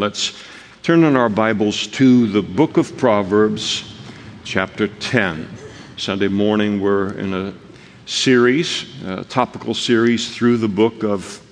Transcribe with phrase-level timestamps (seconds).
[0.00, 0.32] Let's
[0.82, 3.84] turn in our Bibles to the book of Proverbs,
[4.44, 5.46] chapter 10.
[5.98, 7.52] Sunday morning, we're in a
[8.06, 11.46] series, a topical series through the book of,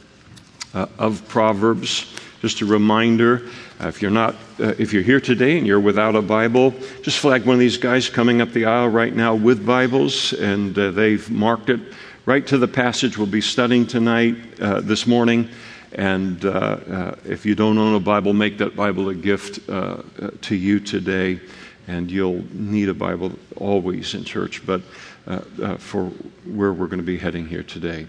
[0.72, 2.10] uh, of Proverbs.
[2.40, 3.50] Just a reminder
[3.82, 6.72] uh, if you're not, uh, if you're here today and you're without a Bible,
[7.02, 10.78] just flag one of these guys coming up the aisle right now with Bibles, and
[10.78, 11.80] uh, they've marked it
[12.24, 15.50] right to the passage we'll be studying tonight, uh, this morning.
[15.92, 20.02] And uh, uh, if you don't own a Bible, make that Bible a gift uh,
[20.20, 21.40] uh to you today.
[21.86, 24.82] And you'll need a Bible always in church, but
[25.26, 26.06] uh, uh, for
[26.44, 28.06] where we're going to be heading here today.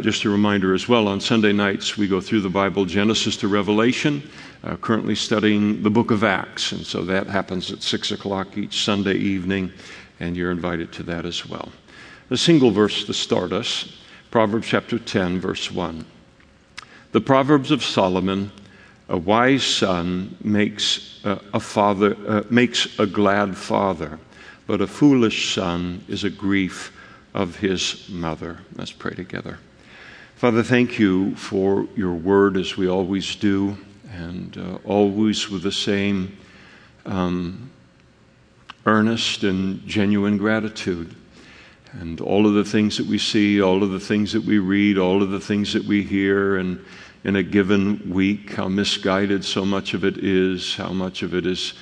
[0.00, 3.48] just a reminder as well on Sunday nights, we go through the Bible, Genesis to
[3.48, 4.22] Revelation,
[4.80, 6.70] currently studying the book of Acts.
[6.70, 9.72] And so that happens at 6 o'clock each Sunday evening,
[10.20, 11.72] and you're invited to that as well.
[12.30, 13.92] A single verse to start us
[14.30, 16.04] Proverbs chapter 10, verse 1.
[17.14, 18.50] The Proverbs of Solomon
[19.08, 24.18] a wise son makes a father uh, makes a glad father,
[24.66, 26.92] but a foolish son is a grief
[27.32, 28.58] of his mother.
[28.74, 29.60] Let's pray together.
[30.34, 33.78] Father, thank you for your word as we always do,
[34.10, 36.36] and uh, always with the same
[37.06, 37.70] um,
[38.86, 41.14] earnest and genuine gratitude.
[41.92, 44.98] And all of the things that we see, all of the things that we read,
[44.98, 46.84] all of the things that we hear, and
[47.24, 51.46] in a given week, how misguided so much of it is, how much of it
[51.46, 51.72] is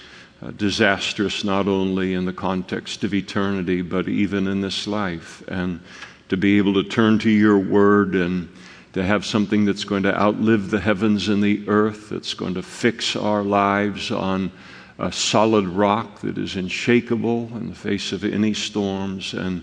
[0.41, 5.43] uh, disastrous, not only in the context of eternity, but even in this life.
[5.49, 5.81] And
[6.29, 8.49] to be able to turn to your word and
[8.93, 12.63] to have something that's going to outlive the heavens and the earth, that's going to
[12.63, 14.53] fix our lives on
[14.99, 19.35] a solid rock that is unshakable in the face of any storms.
[19.35, 19.63] And,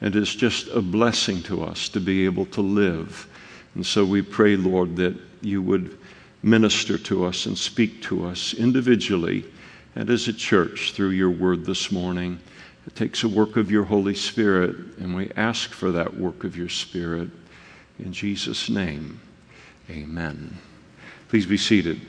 [0.00, 3.28] and it's just a blessing to us to be able to live
[3.74, 5.98] and so we pray, Lord, that you would
[6.42, 9.44] minister to us and speak to us individually
[9.94, 12.40] and as a church through your word this morning.
[12.86, 16.56] It takes a work of your Holy Spirit, and we ask for that work of
[16.56, 17.28] your Spirit.
[17.98, 19.20] In Jesus' name,
[19.88, 20.58] amen.
[21.28, 22.00] Please be seated.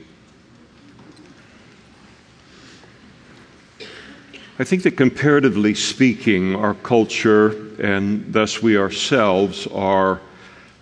[4.58, 10.20] I think that comparatively speaking, our culture and thus we ourselves are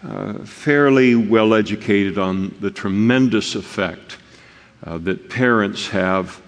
[0.04, 4.18] uh, fairly well educated on the tremendous effect
[4.84, 6.42] uh, that parents have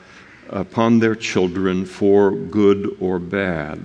[0.50, 3.81] upon their children for good or bad.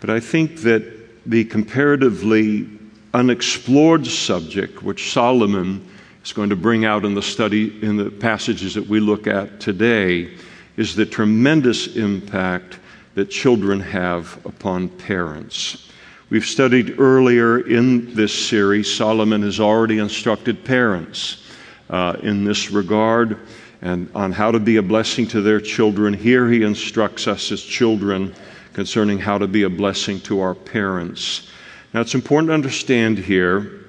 [0.00, 0.92] But I think that
[1.24, 2.68] the comparatively
[3.14, 5.86] unexplored subject, which Solomon
[6.22, 9.60] is going to bring out in the study, in the passages that we look at
[9.60, 10.34] today,
[10.76, 12.78] is the tremendous impact
[13.14, 15.85] that children have upon parents.
[16.28, 21.44] We've studied earlier in this series, Solomon has already instructed parents
[21.88, 23.38] uh, in this regard
[23.80, 26.12] and on how to be a blessing to their children.
[26.12, 28.34] Here he instructs us as children
[28.72, 31.48] concerning how to be a blessing to our parents.
[31.94, 33.84] Now, it's important to understand here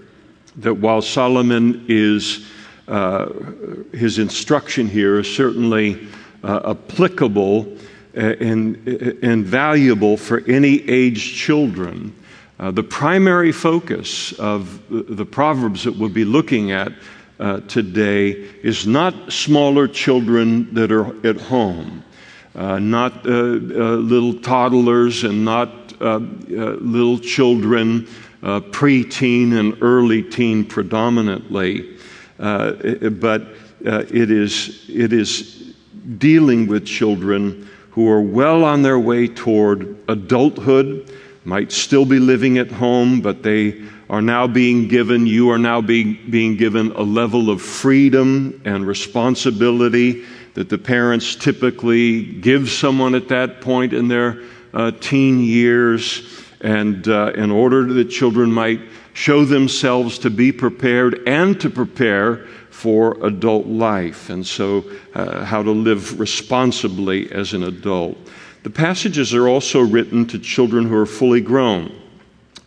[0.57, 2.45] that while Solomon is,
[2.87, 3.29] uh,
[3.93, 6.07] his instruction here is certainly
[6.43, 7.79] uh, applicable
[8.13, 8.87] and,
[9.23, 12.13] and valuable for any aged children.
[12.59, 16.91] Uh, the primary focus of the Proverbs that we'll be looking at
[17.39, 18.31] uh, today
[18.63, 22.03] is not smaller children that are at home,
[22.55, 23.53] uh, not uh, uh,
[23.97, 25.69] little toddlers and not
[26.01, 28.07] little children,
[28.41, 31.97] preteen and early teen predominantly,
[32.37, 33.47] but
[33.81, 35.75] it, is, it is
[36.17, 41.11] dealing with children who are well on their way toward adulthood
[41.47, 45.79] might still be living at home, but they are now being given, you are now
[45.79, 50.25] being, being given a level of freedom and responsibility
[50.55, 54.41] that the parents typically give someone at that point in their
[54.73, 56.43] uh, teen years.
[56.59, 58.81] And uh, in order that children might
[59.13, 64.29] show themselves to be prepared and to prepare for adult life.
[64.29, 64.83] And so,
[65.15, 68.17] uh, how to live responsibly as an adult.
[68.63, 71.95] The passages are also written to children who are fully grown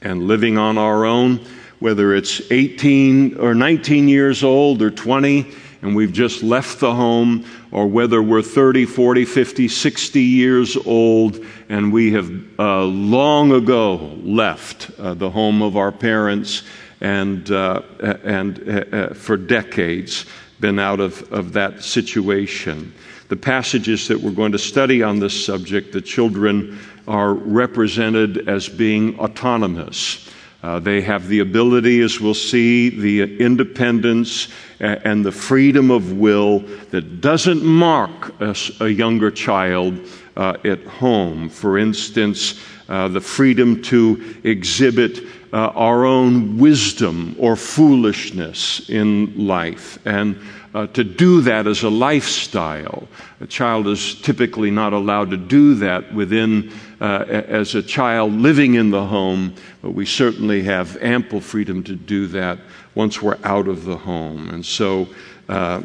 [0.01, 1.45] and living on our own,
[1.79, 5.53] whether it's 18 or 19 years old or 20
[5.83, 11.45] and we've just left the home, or whether we're 30, 40, 50, 60 years old
[11.69, 16.65] and we have uh, long ago left uh, the home of our parents
[17.01, 17.81] and, uh,
[18.25, 20.27] and uh, uh, for decades
[20.59, 22.93] been out of, of that situation
[23.31, 28.69] the passages that we're going to study on this subject, the children are represented as
[28.69, 30.29] being autonomous.
[30.63, 34.49] Uh, they have the ability, as we'll see, the independence
[34.81, 36.59] and the freedom of will
[36.91, 39.99] that doesn't mark a, a younger child
[40.37, 41.49] uh, at home.
[41.49, 45.21] For instance, uh, the freedom to exhibit
[45.53, 50.05] uh, our own wisdom or foolishness in life.
[50.05, 50.37] And
[50.75, 53.09] uh, to do that as a lifestyle.
[53.41, 58.75] A child is typically not allowed to do that within, uh, as a child living
[58.75, 62.59] in the home, but we certainly have ample freedom to do that
[62.95, 64.51] once we're out of the home.
[64.51, 65.09] And so,
[65.49, 65.83] uh,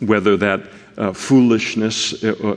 [0.00, 0.62] whether that
[0.98, 2.56] uh, foolishness uh,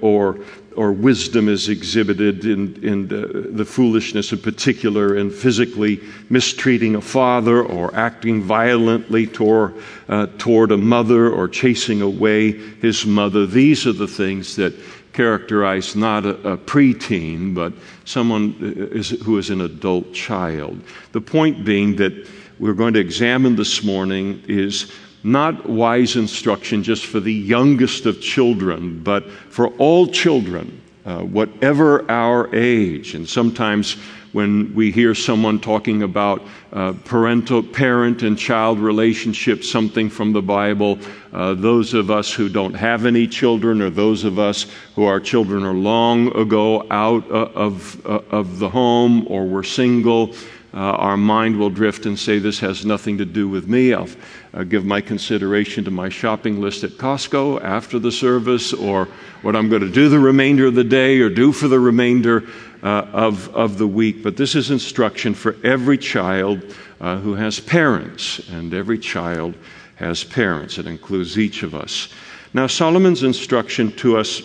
[0.00, 0.38] or
[0.76, 7.00] or wisdom is exhibited in, in the, the, foolishness in particular in physically mistreating a
[7.00, 9.74] father or acting violently toward,
[10.08, 13.46] uh, toward a mother or chasing away his mother.
[13.46, 14.74] These are the things that
[15.12, 17.72] characterize not a, a preteen, but
[18.04, 18.54] someone
[18.92, 20.80] is, who is an adult child.
[21.12, 22.28] The point being that
[22.58, 24.92] we're going to examine this morning is
[25.26, 32.08] not wise instruction just for the youngest of children, but for all children, uh, whatever
[32.10, 33.14] our age.
[33.14, 33.96] And sometimes
[34.32, 36.42] when we hear someone talking about
[36.72, 40.98] uh, parental, parent and child relationships, something from the Bible,
[41.32, 45.20] uh, those of us who don't have any children, or those of us who our
[45.20, 50.34] children are long ago out uh, of, uh, of the home or were single,
[50.74, 53.94] uh, our mind will drift and say, This has nothing to do with me.
[53.94, 54.08] I'll
[54.56, 59.06] uh, give my consideration to my shopping list at Costco after the service, or
[59.42, 62.44] what I'm going to do the remainder of the day, or do for the remainder
[62.82, 64.22] uh, of, of the week.
[64.22, 69.54] But this is instruction for every child uh, who has parents, and every child
[69.96, 70.78] has parents.
[70.78, 72.08] It includes each of us.
[72.54, 74.40] Now, Solomon's instruction to us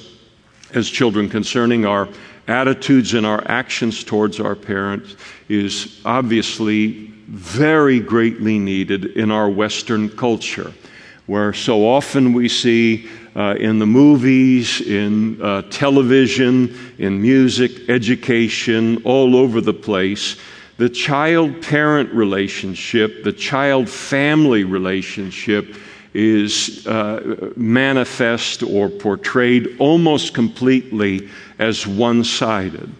[0.73, 2.09] as children concerning our
[2.47, 5.15] attitudes and our actions towards our parents
[5.47, 10.73] is obviously very greatly needed in our Western culture,
[11.27, 19.01] where so often we see uh, in the movies, in uh, television, in music, education,
[19.05, 20.35] all over the place,
[20.77, 25.77] the child parent relationship, the child family relationship
[26.13, 31.29] is uh, manifest or portrayed almost completely
[31.59, 32.91] as one sided.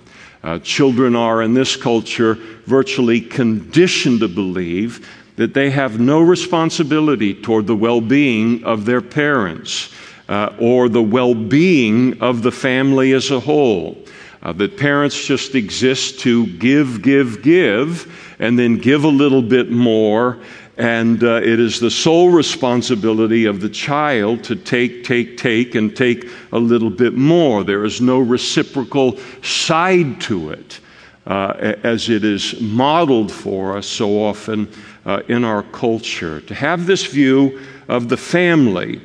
[0.43, 2.35] Uh, children are, in this culture,
[2.65, 9.01] virtually conditioned to believe that they have no responsibility toward the well being of their
[9.01, 9.93] parents
[10.29, 13.97] uh, or the well being of the family as a whole.
[14.43, 19.69] Uh, that parents just exist to give, give, give, and then give a little bit
[19.69, 20.39] more
[20.77, 25.95] and uh, it is the sole responsibility of the child to take, take, take, and
[25.95, 27.63] take a little bit more.
[27.63, 30.79] There is no reciprocal side to it,
[31.27, 34.71] uh, as it is modeled for us so often
[35.05, 36.41] uh, in our culture.
[36.41, 39.01] To have this view of the family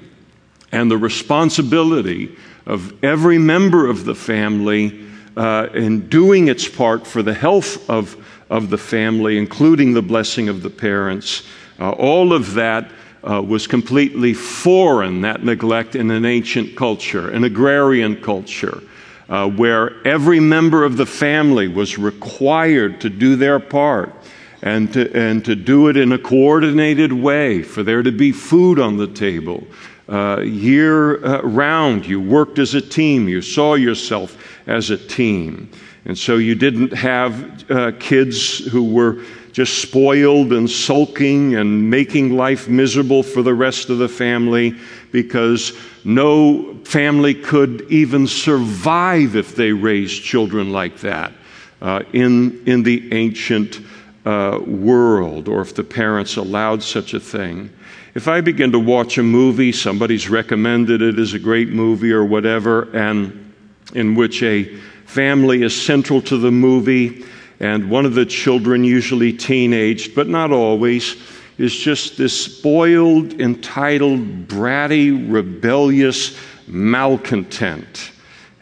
[0.73, 5.05] and the responsibility of every member of the family
[5.37, 8.17] uh, in doing its part for the health of
[8.51, 11.43] of the family, including the blessing of the parents.
[11.79, 12.91] Uh, all of that
[13.29, 18.83] uh, was completely foreign, that neglect, in an ancient culture, an agrarian culture,
[19.29, 24.15] uh, where every member of the family was required to do their part
[24.63, 28.79] and to, and to do it in a coordinated way, for there to be food
[28.79, 29.67] on the table.
[30.09, 34.39] Uh, year uh, round, you worked as a team, you saw yourself
[34.69, 35.69] as a team.
[36.07, 39.23] And so you didn't have uh, kids who were
[39.53, 44.77] just spoiled and sulking and making life miserable for the rest of the family
[45.11, 45.73] because
[46.05, 51.33] no family could even survive if they raised children like that
[51.83, 53.81] uh, in, in the ancient
[54.25, 57.71] uh, world or if the parents allowed such a thing.
[58.15, 62.25] If I begin to watch a movie, somebody's recommended it as a great movie or
[62.25, 63.55] whatever, and
[63.95, 67.25] in which a family is central to the movie,
[67.59, 71.17] and one of the children, usually teenaged, but not always,
[71.59, 76.37] is just this spoiled, entitled, bratty, rebellious
[76.67, 78.11] malcontent.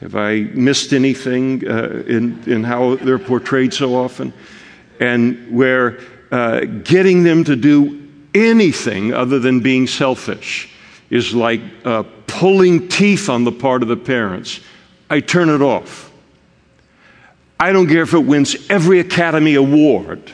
[0.00, 4.32] Have I missed anything uh, in, in how they're portrayed so often?
[5.00, 5.98] And where
[6.30, 10.70] uh, getting them to do anything other than being selfish
[11.10, 14.60] is like uh, pulling teeth on the part of the parents.
[15.08, 16.12] I turn it off.
[17.64, 20.30] I don't care if it wins every Academy Award.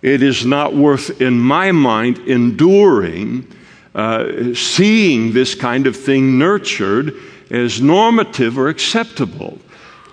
[0.00, 3.46] It is not worth, in my mind, enduring
[3.94, 7.12] uh, seeing this kind of thing nurtured
[7.50, 9.58] as normative or acceptable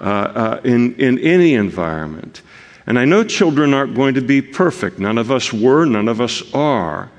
[0.01, 2.41] uh, uh, in, in any environment.
[2.88, 5.00] And I know children aren't going to be perfect.
[5.00, 7.09] None of us were, none of us are.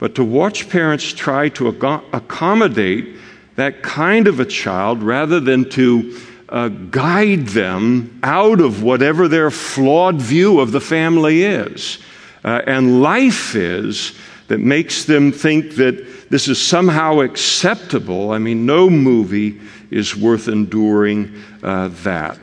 [0.00, 3.16] But to watch parents try to accommodate
[3.54, 6.18] that kind of a child rather than to
[6.52, 11.98] uh, guide them out of whatever their flawed view of the family is
[12.44, 14.16] uh, and life is
[14.48, 18.32] that makes them think that this is somehow acceptable.
[18.32, 22.38] I mean, no movie is worth enduring uh, that.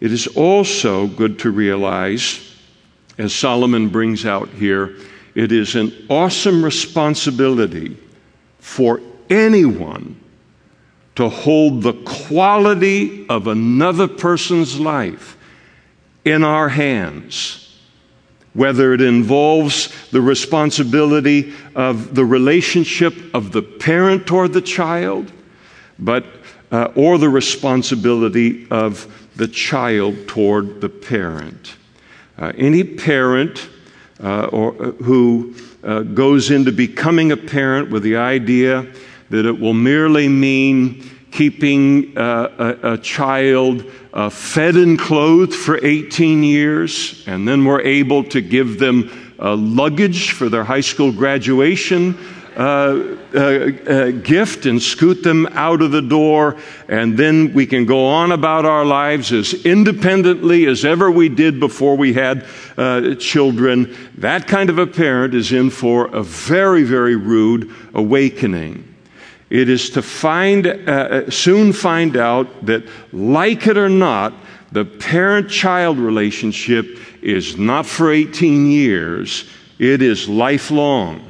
[0.00, 2.56] It is also good to realize,
[3.18, 4.96] as Solomon brings out here,
[5.34, 7.96] it is an awesome responsibility
[8.58, 10.18] for anyone
[11.18, 15.36] to hold the quality of another person's life
[16.24, 17.76] in our hands,
[18.54, 25.32] whether it involves the responsibility of the relationship of the parent toward the child,
[25.98, 26.24] but
[26.70, 31.74] uh, or the responsibility of the child toward the parent.
[32.38, 33.68] Uh, any parent
[34.22, 38.86] uh, or, uh, who uh, goes into becoming a parent with the idea
[39.30, 45.84] that it will merely mean keeping uh, a, a, child uh, fed and clothed for
[45.84, 51.12] 18 years, and then we're able to give them uh, luggage for their high school
[51.12, 52.18] graduation.
[52.56, 56.56] Uh, uh, uh, gift and scoot them out of the door,
[56.88, 61.60] and then we can go on about our lives as independently as ever we did
[61.60, 62.44] before we had
[63.20, 63.94] children.
[64.16, 68.88] That kind of a parent is in for a very, very rude awakening.
[69.50, 74.34] It is to find, uh, uh soon find out that, like it or not,
[74.72, 81.24] the parent child relationship is not for 18 years, it is lifelong.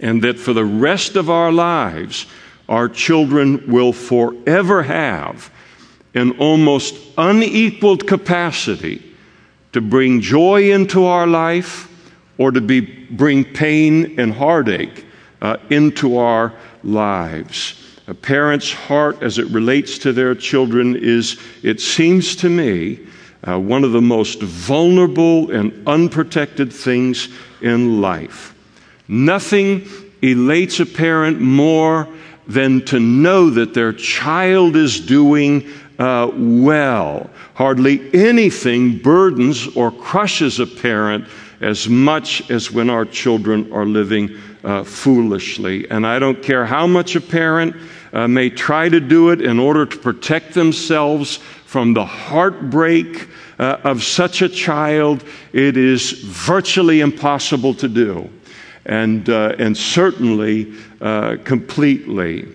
[0.00, 2.26] And that for the rest of our lives,
[2.68, 5.50] our children will forever have
[6.14, 9.02] an almost unequaled capacity
[9.72, 11.90] to bring joy into our life
[12.38, 15.04] or to be, bring pain and heartache
[15.42, 16.54] uh, into our
[16.84, 17.80] lives.
[18.06, 23.00] A parent's heart as it relates to their children is, it seems to me,
[23.46, 27.28] uh, one of the most vulnerable and unprotected things
[27.62, 28.54] in life.
[29.08, 29.86] Nothing
[30.22, 32.08] elates a parent more
[32.46, 35.66] than to know that their child is doing
[35.98, 37.30] uh, well.
[37.54, 41.26] Hardly anything burdens or crushes a parent
[41.64, 45.88] as much as when our children are living uh, foolishly.
[45.90, 47.74] And I don't care how much a parent
[48.12, 53.28] uh, may try to do it in order to protect themselves from the heartbreak
[53.58, 58.30] uh, of such a child, it is virtually impossible to do.
[58.84, 62.46] And, uh, and certainly uh, completely.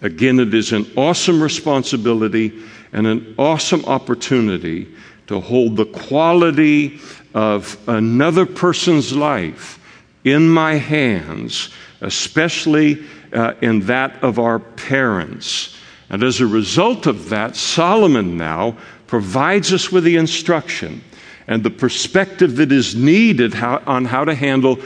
[0.00, 2.58] Again, it is an awesome responsibility
[2.92, 4.88] and an awesome opportunity
[5.30, 6.98] to hold the quality
[7.34, 9.78] of another person's life
[10.24, 11.68] in my hands,
[12.00, 15.76] especially uh, in that of our parents.
[16.08, 21.00] And as a result of that, Solomon now provides us with the instruction
[21.46, 24.80] and the perspective that is needed how, on how to handle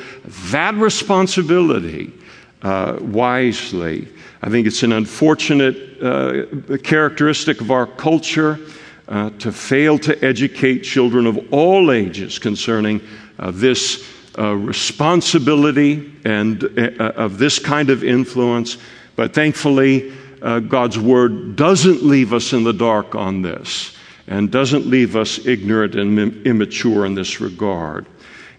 [0.50, 2.12] that responsibility
[2.60, 4.08] uh, wisely.
[4.42, 8.60] I think it's an unfortunate uh, characteristic of our culture
[9.08, 13.00] uh, to fail to educate children of all ages concerning
[13.38, 14.08] uh, this
[14.38, 18.78] uh, responsibility and uh, of this kind of influence.
[19.16, 23.96] But thankfully, uh, God's word doesn't leave us in the dark on this
[24.26, 28.06] and doesn't leave us ignorant and immature in this regard.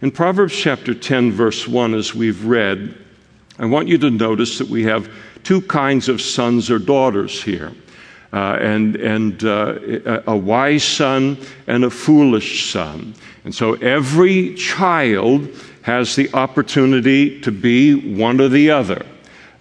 [0.01, 2.95] In Proverbs chapter 10, verse 1, as we've read,
[3.57, 5.11] I want you to notice that we have
[5.43, 7.71] two kinds of sons or daughters here.
[8.35, 11.37] Uh, and, and uh, a wise son
[11.67, 13.13] and a foolish son.
[13.45, 15.47] And so every child
[15.83, 19.05] has the opportunity to be one or the other.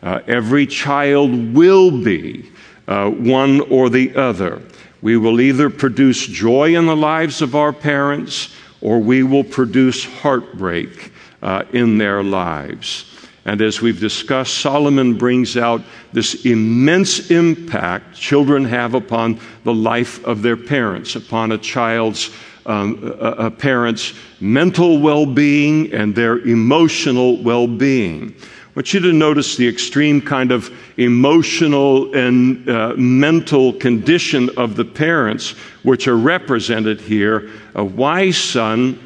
[0.03, 2.51] Uh, every child will be
[2.89, 4.61] uh, one or the other.
[5.03, 10.05] We will either produce joy in the lives of our parents or we will produce
[10.05, 11.13] heartbreak
[11.43, 13.14] uh, in their lives.
[13.45, 15.83] And as we've discussed, Solomon brings out
[16.13, 22.31] this immense impact children have upon the life of their parents, upon a child's
[22.67, 28.35] um, a, a parent's mental well being and their emotional well being.
[28.41, 34.75] I want you to notice the extreme kind of emotional and uh, mental condition of
[34.75, 35.51] the parents,
[35.85, 37.51] which are represented here.
[37.75, 38.99] A wise son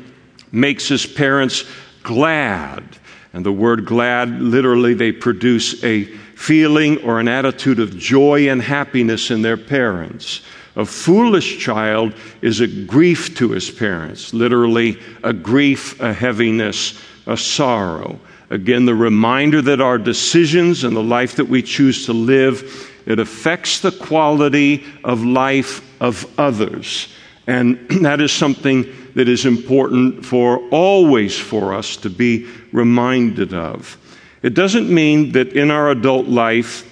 [0.52, 1.64] makes his parents
[2.02, 2.82] glad.
[3.32, 6.04] And the word glad, literally, they produce a
[6.34, 10.42] feeling or an attitude of joy and happiness in their parents.
[10.76, 17.36] A foolish child is a grief to his parents, literally, a grief, a heaviness, a
[17.36, 18.20] sorrow.
[18.50, 23.18] Again, the reminder that our decisions and the life that we choose to live, it
[23.18, 27.08] affects the quality of life of others.
[27.48, 28.84] And that is something
[29.18, 33.98] that is important for always for us to be reminded of.
[34.42, 36.88] It doesn't mean that in our adult life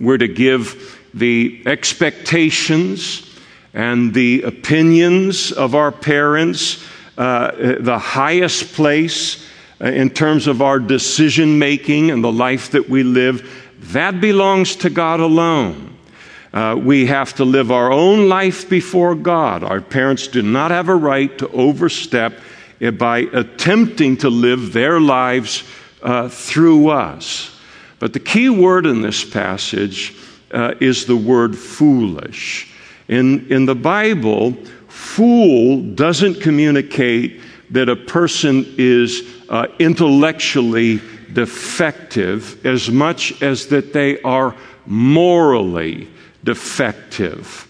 [0.00, 3.30] we're to give the expectations
[3.74, 6.84] and the opinions of our parents
[7.16, 9.48] uh, the highest place
[9.80, 13.48] uh, in terms of our decision making and the life that we live.
[13.92, 15.96] That belongs to God alone.
[16.52, 19.64] Uh, we have to live our own life before God.
[19.64, 22.38] Our parents do not have a right to overstep
[22.98, 25.64] by attempting to live their lives
[26.02, 27.58] uh, through us.
[28.00, 30.14] But the key word in this passage
[30.50, 32.74] uh, is the word foolish.
[33.08, 34.52] In, in the Bible,
[34.88, 37.40] fool doesn't communicate
[37.70, 41.00] that a person is uh, intellectually
[41.32, 44.54] defective as much as that they are
[44.84, 46.08] morally
[46.44, 47.68] defective.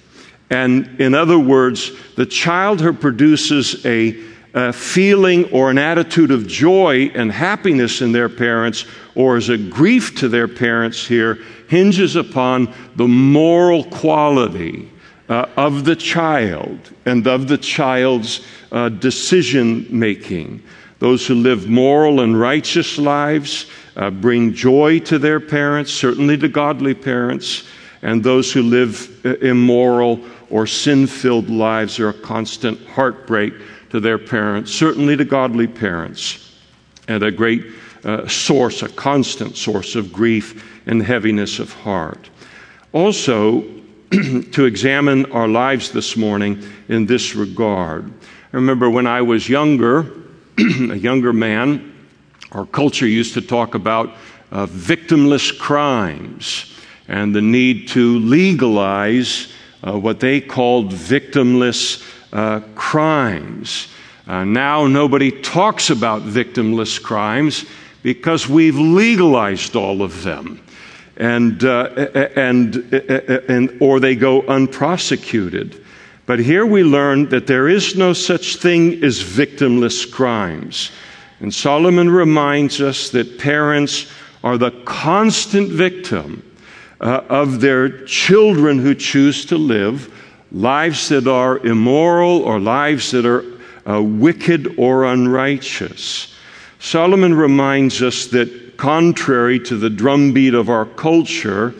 [0.50, 6.46] And in other words, the child who produces a, a, feeling or an attitude of
[6.46, 11.38] joy and happiness in their parents, or as a grief to their parents here,
[11.68, 14.90] hinges upon the moral quality
[15.30, 20.62] uh, of the child and of the child's uh, decision making.
[20.98, 26.48] Those who live moral and righteous lives uh, bring joy to their parents, certainly to
[26.48, 27.66] godly parents
[28.02, 33.54] and those who live immoral or sin filled lives are a constant heartbreak
[33.90, 36.54] to their parents, certainly to godly parents,
[37.08, 37.64] and a great
[38.04, 42.28] uh, source, a constant source of grief and heaviness of heart.
[42.92, 43.62] Also,
[44.10, 48.12] to examine our lives this morning in this regard.
[48.52, 50.12] I remember when I was younger,
[50.58, 51.94] a younger man,
[52.50, 54.14] our culture used to talk about
[54.50, 56.71] uh, victimless crimes
[57.12, 59.52] and the need to legalize
[59.86, 63.88] uh, what they called victimless uh, crimes.
[64.26, 67.66] Uh, now nobody talks about victimless crimes
[68.02, 70.64] because we've legalized all of them.
[71.18, 71.90] And, uh,
[72.34, 75.84] and, and, or they go unprosecuted.
[76.24, 80.90] But here we learn that there is no such thing as victimless crimes.
[81.40, 84.10] And Solomon reminds us that parents
[84.42, 86.42] are the constant victim
[87.02, 90.12] uh, of their children who choose to live
[90.52, 93.44] lives that are immoral or lives that are
[93.90, 96.34] uh, wicked or unrighteous.
[96.78, 101.74] Solomon reminds us that, contrary to the drumbeat of our culture,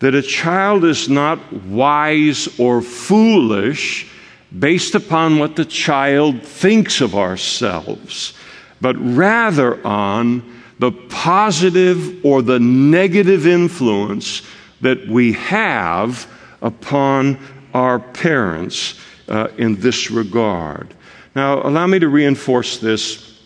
[0.00, 4.10] that a child is not wise or foolish
[4.58, 8.34] based upon what the child thinks of ourselves,
[8.80, 14.42] but rather on the positive or the negative influence
[14.80, 16.30] that we have
[16.62, 17.38] upon
[17.74, 20.94] our parents uh, in this regard.
[21.34, 23.40] Now, allow me to reinforce this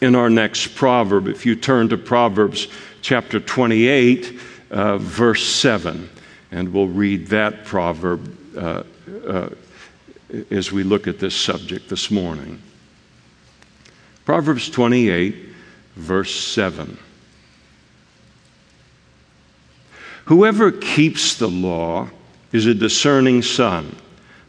[0.00, 1.28] in our next proverb.
[1.28, 2.68] If you turn to Proverbs
[3.02, 6.08] chapter 28, uh, verse 7,
[6.50, 8.82] and we'll read that proverb uh,
[9.26, 9.48] uh
[10.50, 12.60] as we look at this subject this morning.
[14.24, 15.45] Proverbs 28,
[15.96, 16.98] verse 7.
[20.26, 22.08] Whoever keeps the law
[22.52, 23.96] is a discerning son,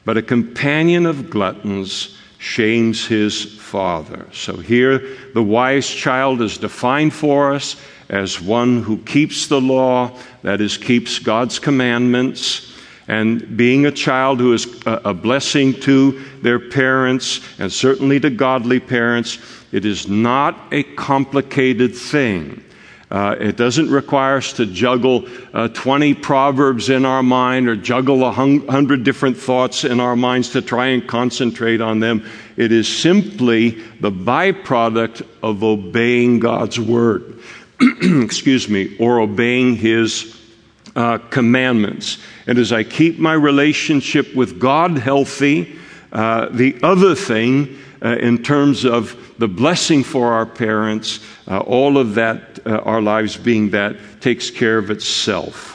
[0.05, 4.27] but a companion of gluttons shames his father.
[4.31, 7.75] So here, the wise child is defined for us
[8.09, 12.73] as one who keeps the law, that is, keeps God's commandments.
[13.09, 18.79] And being a child who is a blessing to their parents and certainly to godly
[18.79, 19.37] parents,
[19.71, 22.63] it is not a complicated thing.
[23.09, 28.25] Uh, it doesn't require us to juggle uh, 20 proverbs in our mind or juggle
[28.25, 32.25] a hundred different thoughts in our minds to try and concentrate on them.
[32.57, 33.69] It is simply
[34.01, 37.39] the byproduct of obeying God's word,
[38.01, 40.37] excuse me, or obeying His
[40.97, 42.17] uh, commandments.
[42.45, 45.77] And as I keep my relationship with God healthy,
[46.11, 51.97] uh, the other thing uh, in terms of the blessing for our parents, uh, all
[51.97, 55.73] of that, uh, our lives being that, takes care of itself.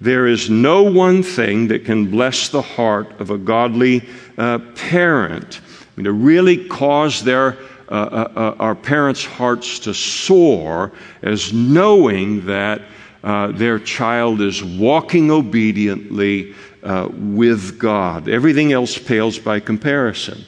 [0.00, 4.06] There is no one thing that can bless the heart of a godly
[4.38, 5.60] uh, parent.
[5.64, 7.58] I mean, to really cause their
[7.90, 10.90] our parents' hearts to soar
[11.22, 12.82] as knowing that
[13.22, 18.28] their child is walking obediently uh, with God.
[18.28, 20.44] Everything else pales by comparison.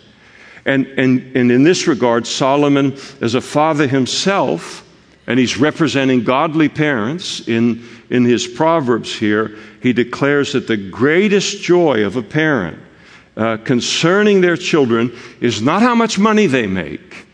[0.65, 4.85] And, and, and in this regard, Solomon, as a father himself,
[5.27, 11.63] and he's representing godly parents in, in his Proverbs here, he declares that the greatest
[11.63, 12.79] joy of a parent
[13.37, 17.26] uh, concerning their children is not how much money they make.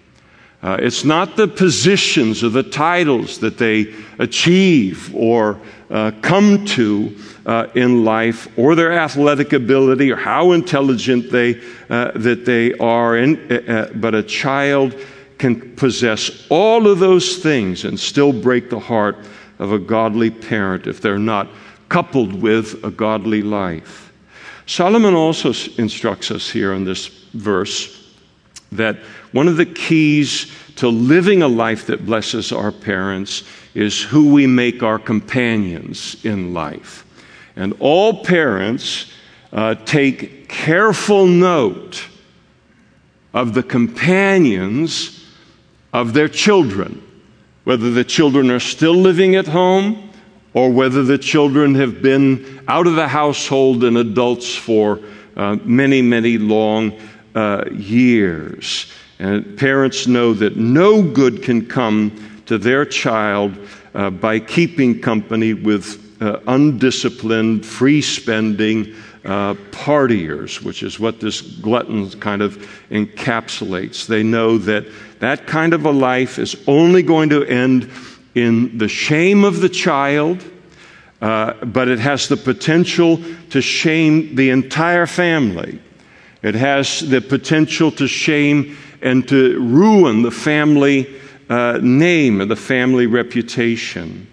[0.63, 7.17] Uh, it's not the positions or the titles that they achieve or uh, come to
[7.45, 13.17] uh, in life, or their athletic ability, or how intelligent they uh, that they are.
[13.17, 14.95] In, uh, but a child
[15.39, 19.17] can possess all of those things and still break the heart
[19.59, 21.49] of a godly parent if they're not
[21.89, 24.13] coupled with a godly life.
[24.67, 28.02] Solomon also instructs us here in this verse
[28.77, 28.97] that
[29.33, 34.47] one of the keys to living a life that blesses our parents is who we
[34.47, 37.07] make our companions in life.
[37.57, 39.13] And all parents
[39.53, 42.07] uh, take careful note
[43.35, 45.27] of the companions
[45.93, 47.03] of their children,
[47.65, 50.11] whether the children are still living at home
[50.55, 55.01] or whether the children have been out of the household and adults for
[55.37, 56.99] uh, many, many long
[57.35, 58.93] uh, years.
[59.19, 63.57] And parents know that no good can come to their child
[63.95, 71.41] uh, by keeping company with uh, undisciplined, free spending uh, partiers, which is what this
[71.41, 72.57] glutton kind of
[72.91, 74.07] encapsulates.
[74.07, 74.87] They know that
[75.21, 77.91] that kind of a life is only going to end
[78.35, 80.43] in the shame of the child,
[81.21, 85.81] uh, but it has the potential to shame the entire family.
[86.43, 92.57] It has the potential to shame and to ruin the family uh, name and the
[92.57, 94.27] family reputation.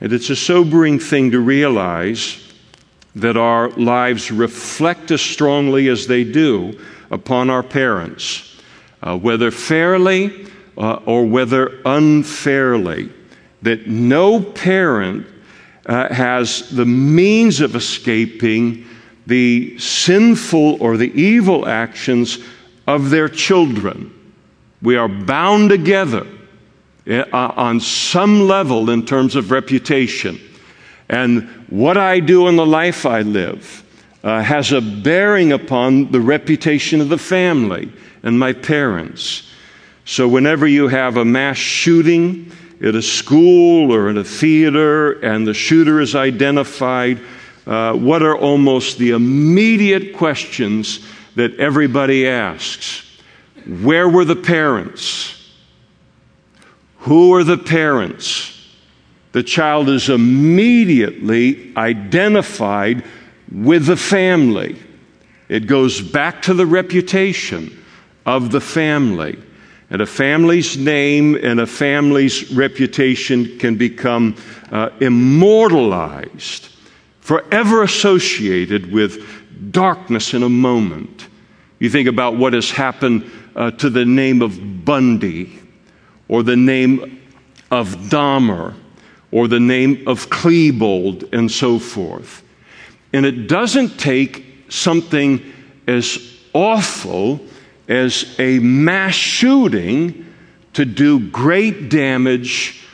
[0.00, 2.52] And it's a sobering thing to realize
[3.16, 6.78] that our lives reflect as strongly as they do
[7.10, 8.60] upon our parents,
[9.02, 13.10] uh, whether fairly uh, or whether unfairly
[13.62, 15.26] that no parent
[15.86, 18.86] uh, has the means of escaping
[19.28, 22.38] the sinful or the evil actions
[22.86, 24.14] of their children.
[24.80, 26.26] We are bound together
[27.06, 30.40] uh, on some level in terms of reputation.
[31.10, 33.84] And what I do in the life I live
[34.24, 39.50] uh, has a bearing upon the reputation of the family and my parents.
[40.06, 42.50] So, whenever you have a mass shooting,
[42.82, 47.20] at a school or in a theater and the shooter is identified,
[47.68, 53.04] uh, what are almost the immediate questions that everybody asks?
[53.66, 55.34] Where were the parents?
[57.00, 58.54] Who are the parents?
[59.32, 63.04] The child is immediately identified
[63.52, 64.76] with the family.
[65.48, 67.84] It goes back to the reputation
[68.26, 69.38] of the family.
[69.90, 74.36] And a family's name and a family's reputation can become
[74.70, 76.68] uh, immortalized,
[77.28, 81.28] forever associated with darkness in a moment.
[81.78, 85.58] You think about what has happened uh, to the name of Bundy,
[86.28, 87.20] or the name
[87.70, 88.74] of Dahmer,
[89.30, 92.42] or the name of Klebold, and so forth.
[93.12, 95.52] And it doesn't take something
[95.86, 97.40] as awful
[97.88, 100.34] as a mass shooting
[100.72, 102.86] to do great damage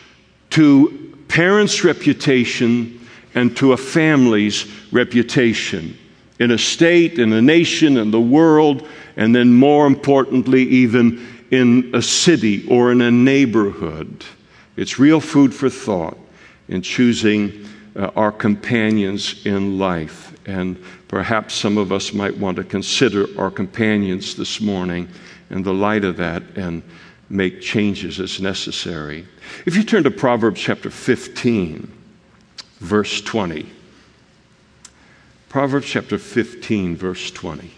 [0.50, 2.98] to parents' reputation
[3.34, 5.98] and to a family's reputation
[6.38, 11.90] in a state, in a nation, in the world, and then more importantly, even in
[11.94, 14.24] a city or in a neighborhood.
[14.76, 16.18] It's real food for thought
[16.68, 20.36] in choosing uh, our companions in life.
[20.46, 25.08] And perhaps some of us might want to consider our companions this morning
[25.50, 26.82] in the light of that and
[27.30, 29.26] make changes as necessary.
[29.64, 31.90] If you turn to Proverbs chapter 15,
[32.84, 33.66] verse 20.
[35.48, 37.70] Proverbs chapter 15, verse 20.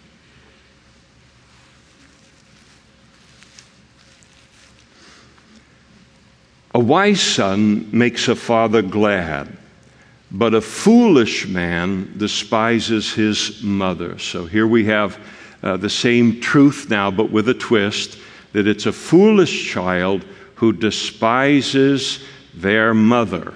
[6.75, 9.57] A wise son makes a father glad
[10.31, 14.19] but a foolish man despises his mother.
[14.19, 15.19] So here we have
[15.63, 18.19] uh, the same truth now, but with a twist
[18.53, 20.25] that it's a foolish child
[20.57, 23.55] who despises their mother.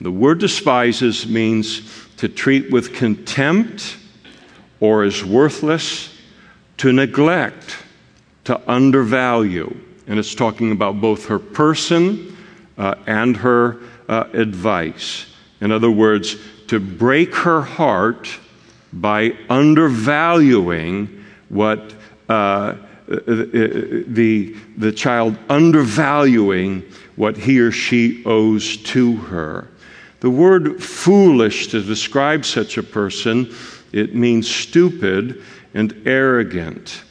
[0.00, 3.96] The word despises means to treat with contempt
[4.80, 6.14] or as worthless,
[6.78, 7.76] to neglect,
[8.44, 9.74] to undervalue.
[10.06, 12.36] And it's talking about both her person
[12.76, 15.26] uh, and her uh, advice.
[15.60, 16.36] In other words,
[16.68, 18.28] to break her heart
[18.92, 21.94] by undervaluing what
[22.28, 22.74] uh,
[23.06, 26.82] the, the child undervaluing
[27.14, 29.68] what he or she owes to her.
[30.20, 33.54] The word foolish to describe such a person,
[33.92, 35.42] it means stupid
[35.74, 37.02] and arrogant.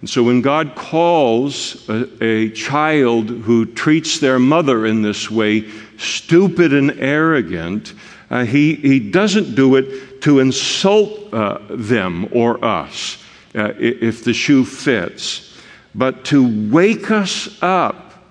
[0.00, 5.70] And so when God calls a, a, child who treats their mother in this way
[5.96, 7.94] stupid and arrogant,
[8.30, 13.18] uh, he, he doesn't do it to insult uh, them or us,
[13.54, 15.56] uh, if the shoe fits,
[15.94, 18.24] but to wake us up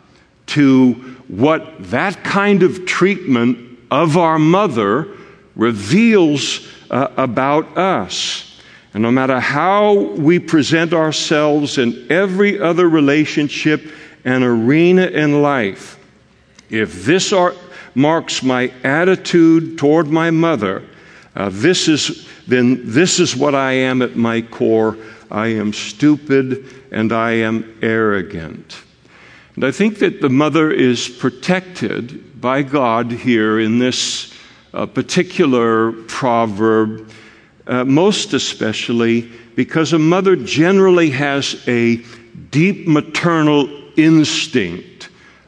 [0.48, 0.94] to
[1.28, 5.08] what that kind of treatment of our mother
[5.56, 8.60] reveals uh, about us.
[8.96, 13.86] And no matter how we present ourselves in every other relationship
[14.26, 16.00] and arena in life,
[16.72, 17.54] if this are,
[17.94, 20.84] marks my attitude toward my mother,
[21.36, 24.98] uh, this is then this is what I am at my core.
[25.30, 28.76] I am stupid and I am arrogant.
[29.56, 34.34] And I think that the mother is protected by God here in this
[34.74, 37.10] uh, particular proverb,
[37.66, 42.04] uh, most especially because a mother generally has a
[42.52, 45.08] deep maternal instinct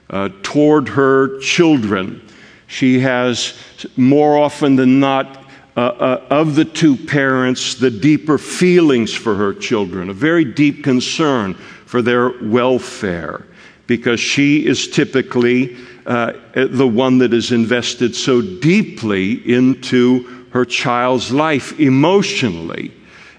[0.10, 2.26] uh, toward her children.
[2.68, 3.60] She has,
[3.98, 9.54] more often than not, uh, uh, of the two parents, the deeper feelings for her
[9.54, 13.46] children, a very deep concern for their welfare,
[13.86, 15.76] because she is typically
[16.06, 22.92] uh, the one that is invested so deeply into her child's life emotionally.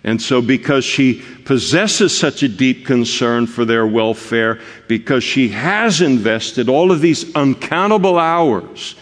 [0.05, 6.01] And so, because she possesses such a deep concern for their welfare, because she has
[6.01, 8.95] invested all of these uncountable hours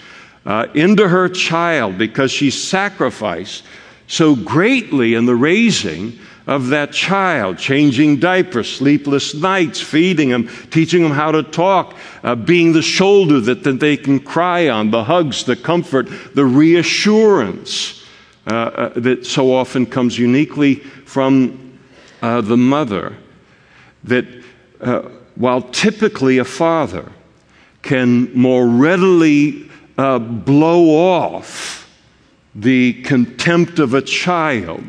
[0.47, 3.65] uh, into her child because she sacrificed
[4.07, 11.03] so greatly in the raising of that child, changing diapers, sleepless nights, feeding them, teaching
[11.03, 15.05] them how to talk, uh, being the shoulder that, that they can cry on, the
[15.05, 18.05] hugs, the comfort, the reassurance
[18.47, 21.79] uh, uh, that so often comes uniquely from
[22.21, 23.17] uh, the mother.
[24.05, 24.27] That
[24.83, 27.11] uh, while typically a father
[27.81, 31.91] can more readily uh, blow off
[32.55, 34.85] the contempt of a child,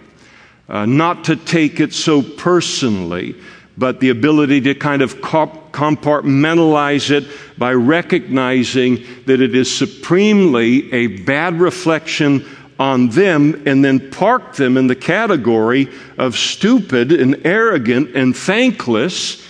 [0.67, 3.35] uh, not to take it so personally,
[3.77, 7.25] but the ability to kind of compartmentalize it
[7.57, 12.45] by recognizing that it is supremely a bad reflection
[12.79, 19.45] on them and then park them in the category of stupid and arrogant and thankless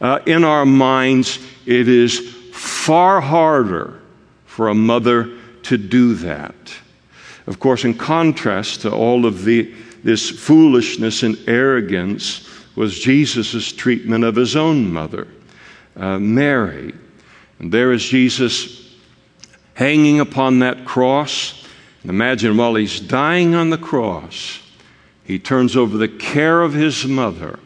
[0.00, 4.00] uh, in our minds, it is far harder
[4.44, 5.30] for a mother
[5.62, 6.54] to do that.
[7.46, 9.72] Of course, in contrast to all of the,
[10.04, 15.26] this foolishness and arrogance was Jesus' treatment of his own mother,
[15.96, 16.94] uh, Mary.
[17.58, 18.94] And there is Jesus
[19.74, 21.66] hanging upon that cross.
[22.02, 24.60] And imagine while he's dying on the cross,
[25.24, 27.58] he turns over the care of his mother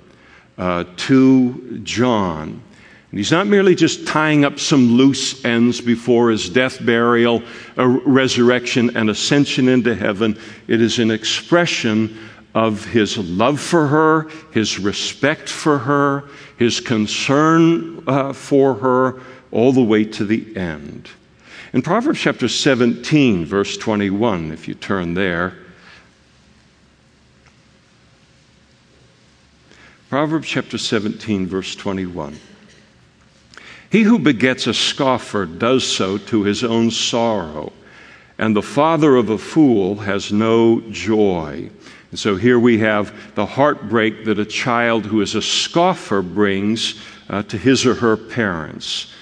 [0.57, 2.63] uh, to John.
[3.11, 7.43] And he's not merely just tying up some loose ends before his death, burial,
[7.77, 10.39] resurrection, and ascension into heaven.
[10.67, 12.19] It is an expression
[12.55, 16.25] of his love for her, his respect for her,
[16.59, 19.21] his concern uh, for her,
[19.53, 21.09] all the way to the end.
[21.73, 25.55] In Proverbs chapter 17, verse 21, if you turn there,
[30.11, 32.39] Proverbs chapter 17, verse 21.
[33.91, 37.73] He who begets a scoffer does so to his own sorrow,
[38.37, 41.71] and the father of a fool has no joy.
[42.11, 47.01] And so here we have the heartbreak that a child who is a scoffer brings
[47.31, 49.13] uh, to his or her parents.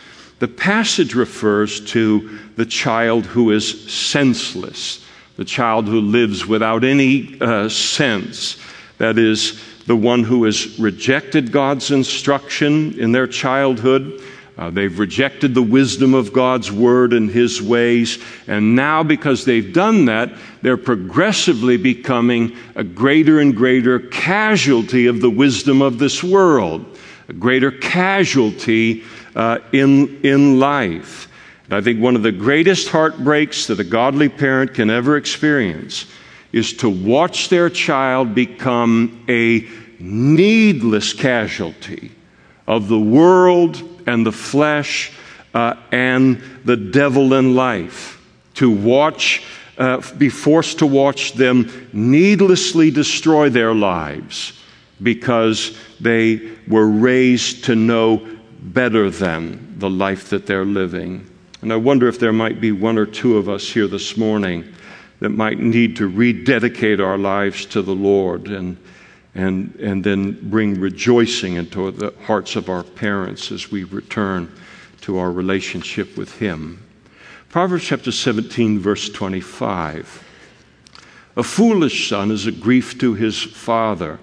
[0.41, 5.05] The passage refers to the child who is senseless,
[5.37, 8.59] the child who lives without any uh, sense.
[8.99, 14.21] That is, the one who has rejected God's instruction in their childhood
[14.59, 18.19] uh, they've rejected the wisdom of God's word and his ways.
[18.47, 25.21] And now, because they've done that, they're progressively becoming a greater and greater casualty of
[25.21, 31.29] the wisdom of this world, a greater casualty uh, in, in life.
[31.65, 36.07] And I think one of the greatest heartbreaks that a godly parent can ever experience
[36.53, 39.67] is to watch their child become a
[39.99, 42.13] needless casualty
[42.67, 45.13] of the world and the flesh
[45.55, 48.13] uh, and the devil in life.
[48.55, 49.43] To watch
[49.79, 54.59] uh, be forced to watch them needlessly destroy their lives
[55.03, 58.27] because they were raised to know
[58.63, 61.29] better than the life that they're living.
[61.61, 64.73] And I wonder if there might be one or two of us here this morning
[65.21, 68.77] that might need to rededicate our lives to the Lord and,
[69.37, 74.51] and, and then bring rejoicing into the hearts of our parents as we return
[75.03, 76.83] to our relationship with Him.
[77.51, 80.25] Proverbs chapter 17, verse 25.
[81.37, 84.19] A foolish son is a grief to his father,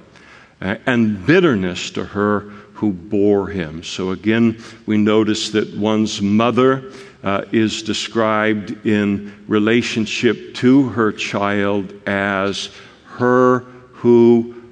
[0.59, 2.39] and bitterness to her
[2.73, 3.83] who bore him.
[3.83, 6.91] So again, we notice that one's mother
[7.23, 12.69] uh, is described in relationship to her child as
[13.05, 13.59] her
[13.93, 14.62] who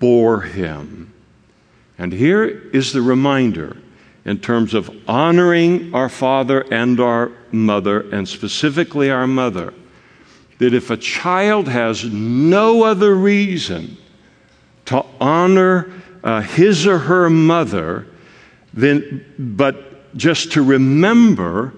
[0.00, 1.12] bore him.
[1.96, 3.76] And here is the reminder
[4.24, 9.72] in terms of honoring our father and our mother, and specifically our mother,
[10.58, 13.96] that if a child has no other reason
[14.86, 15.90] to honor
[16.22, 18.06] uh, his or her mother,
[18.74, 21.72] then, but just to remember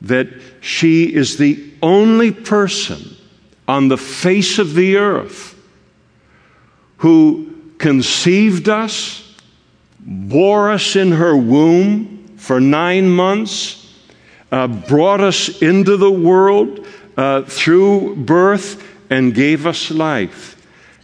[0.00, 0.28] that
[0.60, 3.16] she is the only person
[3.66, 5.54] on the face of the earth
[6.98, 9.34] who conceived us,
[10.00, 13.92] bore us in her womb for nine months,
[14.52, 20.54] uh, brought us into the world uh, through birth, and gave us life.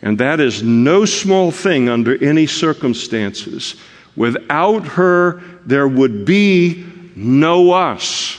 [0.03, 3.77] And that is no small thing under any circumstances.
[4.17, 8.37] Without her, there would be no us.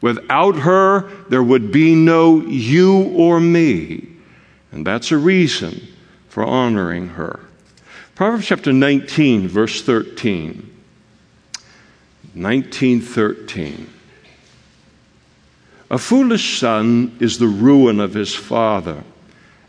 [0.00, 4.08] Without her, there would be no you or me.
[4.72, 5.80] And that's a reason
[6.28, 7.40] for honoring her.
[8.16, 10.72] Proverbs chapter 19, verse 13.
[12.32, 13.90] 1913.
[15.90, 19.04] A foolish son is the ruin of his father,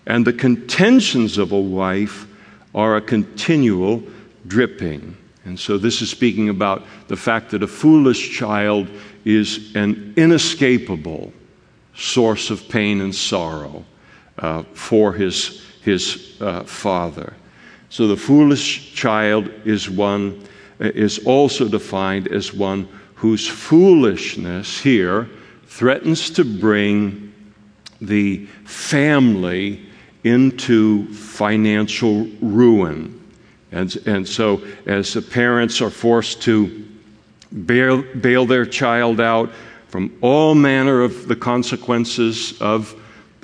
[0.05, 2.25] and the contentions of a wife
[2.73, 4.01] are a continual
[4.47, 5.17] dripping.
[5.43, 8.87] And so, this is speaking about the fact that a foolish child
[9.25, 11.33] is an inescapable
[11.97, 13.83] source of pain and sorrow
[14.37, 17.33] uh, for his, his uh, father.
[17.89, 20.43] So, the foolish child is one
[20.79, 25.29] uh, is also defined as one whose foolishness here
[25.65, 27.33] threatens to bring
[27.99, 29.83] the family
[30.23, 33.13] into financial ruin.
[33.71, 36.87] And, and so, as the parents are forced to
[37.65, 39.51] bail, bail their child out
[39.87, 42.95] from all manner of the consequences of,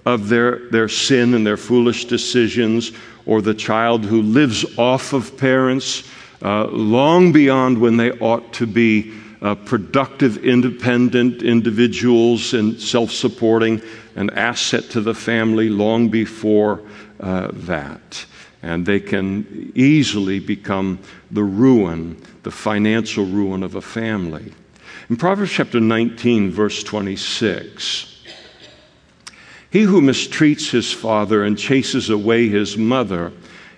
[0.06, 2.91] of their, their sin and their foolish decisions,
[3.25, 6.03] or the child who lives off of parents
[6.41, 13.81] uh, long beyond when they ought to be uh, productive, independent individuals and self supporting,
[14.15, 16.81] an asset to the family long before
[17.19, 18.25] uh, that.
[18.62, 24.53] And they can easily become the ruin, the financial ruin of a family.
[25.09, 28.12] In Proverbs chapter 19, verse 26,
[29.73, 33.33] he who mistreats his father and chases away his mother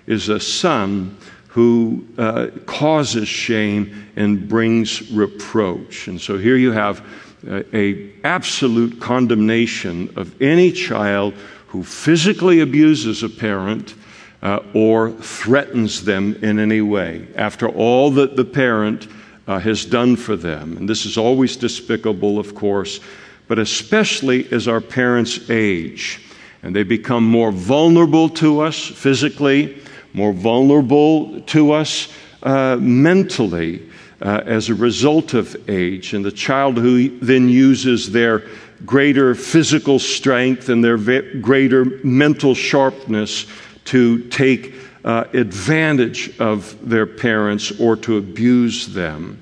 [0.06, 6.10] is a son who uh, causes shame and brings reproach.
[6.10, 7.02] And so here you have
[7.48, 11.34] a, a absolute condemnation of any child
[11.68, 13.96] who physically abuses a parent
[14.42, 19.08] uh, or threatens them in any way after all that the parent
[19.48, 20.76] uh, has done for them.
[20.76, 23.00] And this is always despicable, of course,
[23.48, 26.22] but especially as our parents age
[26.64, 29.82] and they become more vulnerable to us physically
[30.16, 32.08] more vulnerable to us
[32.44, 33.88] uh, mentally
[34.22, 36.14] uh, as a result of age.
[36.14, 38.48] And the child who then uses their
[38.86, 40.98] greater physical strength and their
[41.42, 43.46] greater mental sharpness
[43.86, 49.42] to take uh, advantage of their parents or to abuse them.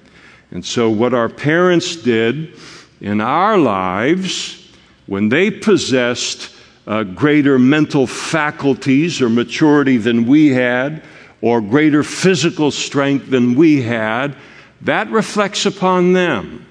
[0.51, 2.55] And so, what our parents did
[3.03, 4.65] in our lives
[5.05, 6.55] when they possessed
[6.87, 11.03] uh, greater mental faculties or maturity than we had,
[11.41, 14.35] or greater physical strength than we had,
[14.81, 16.65] that reflects upon them.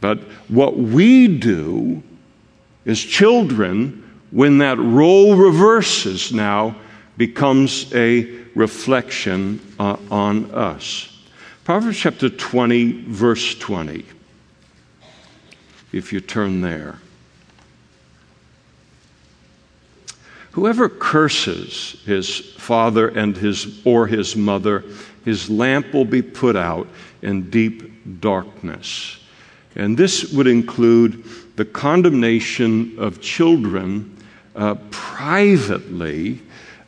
[0.00, 2.02] But what we do
[2.86, 6.76] as children, when that role reverses now,
[7.18, 8.24] becomes a
[8.54, 11.12] reflection uh, on us.
[11.64, 14.04] Proverbs chapter 20, verse 20.
[15.96, 16.98] If you turn there.
[20.52, 24.84] Whoever curses his father and his or his mother,
[25.24, 26.86] his lamp will be put out
[27.22, 29.18] in deep darkness.
[29.74, 31.24] And this would include
[31.56, 34.16] the condemnation of children
[34.54, 36.40] uh, privately,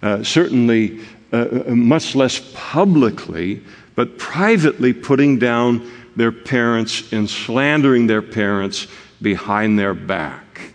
[0.03, 1.01] uh, certainly
[1.33, 1.37] uh,
[1.67, 3.63] uh, much less publicly,
[3.95, 8.87] but privately putting down their parents and slandering their parents
[9.23, 10.75] behind their back.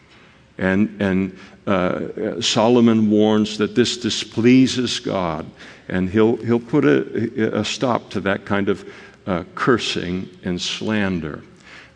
[0.57, 1.37] And, and
[1.67, 5.45] uh, Solomon warns that this displeases God,
[5.89, 8.89] and he'll, he'll put a, a stop to that kind of
[9.27, 11.43] uh, cursing and slander.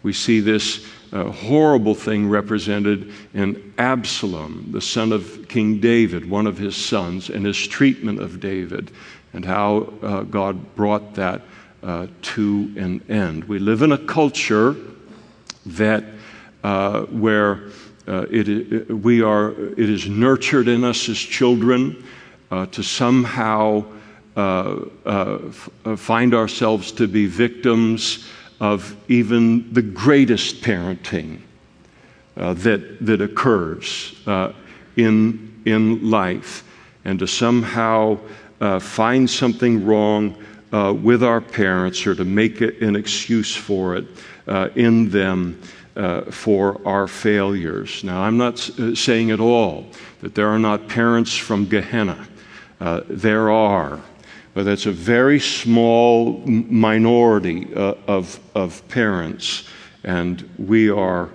[0.03, 6.47] We see this uh, horrible thing represented in Absalom, the son of King David, one
[6.47, 8.91] of his sons, and his treatment of David,
[9.33, 11.41] and how uh, God brought that
[11.87, 13.45] uh, to an end.
[13.45, 14.75] We live in a culture
[15.65, 16.03] that
[16.61, 17.69] uh, where
[18.07, 22.03] uh, it, it, we are, it is nurtured in us as children
[22.51, 23.85] uh, to somehow
[24.35, 28.27] uh, uh, f- find ourselves to be victims
[28.59, 31.39] of even the greatest parenting
[32.35, 34.13] that, that occurs
[34.95, 36.63] in, in life,
[37.05, 38.17] and to somehow
[38.79, 40.35] find something wrong
[40.71, 44.05] with our parents or to make it an excuse for it
[44.75, 45.61] in them.
[45.95, 48.03] Uh, for our failures.
[48.03, 49.87] Now, I'm not saying at all
[50.21, 52.27] that there are not parents from Gehenna.
[52.79, 53.99] Uh, there are
[54.57, 59.69] but that's a very small minority uh, of, of parents,
[60.03, 61.29] and we are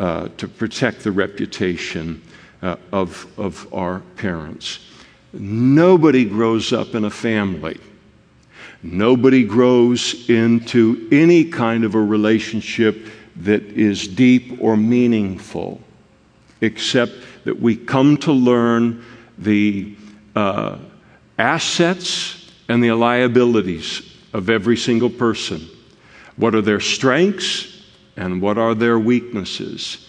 [0.00, 2.20] uh, to protect the reputation
[2.62, 4.80] uh, of, of our parents.
[5.32, 7.78] Nobody grows up in a family.
[8.84, 13.06] Nobody grows into any kind of a relationship
[13.36, 15.80] that is deep or meaningful,
[16.60, 17.12] except
[17.44, 19.02] that we come to learn
[19.38, 19.96] the
[20.36, 20.76] uh,
[21.38, 24.02] assets and the liabilities
[24.34, 25.66] of every single person.
[26.36, 27.82] What are their strengths
[28.18, 30.06] and what are their weaknesses?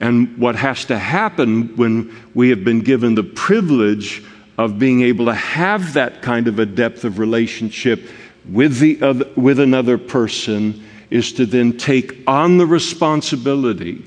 [0.00, 4.24] And what has to happen when we have been given the privilege
[4.58, 8.08] of being able to have that kind of a depth of relationship
[8.48, 14.04] with, the other, with another person is to then take on the responsibility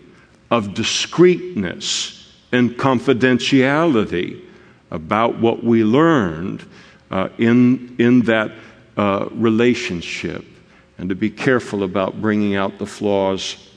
[0.52, 4.42] of discreetness and confidentiality
[4.92, 6.66] about what we learned
[7.12, 8.52] uh, in, in that
[8.98, 10.44] uh, relationship
[10.98, 13.70] and to be careful about bringing out the flaws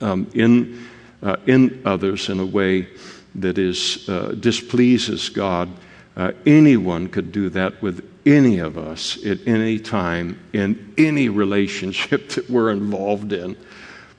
[0.00, 0.86] um, in,
[1.22, 2.86] uh, in others in a way
[3.34, 5.68] that is, uh, displeases God.
[6.16, 12.28] Uh, anyone could do that with any of us at any time in any relationship
[12.30, 13.56] that we're involved in.